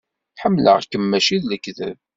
[0.41, 1.97] Ḥemmleɣ-kem mačči d lekdeb.